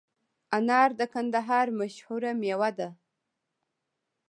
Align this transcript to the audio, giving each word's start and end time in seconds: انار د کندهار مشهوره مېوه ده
انار 0.57 0.89
د 0.99 1.01
کندهار 1.13 1.67
مشهوره 1.79 2.31
مېوه 2.41 2.69
ده 2.77 2.89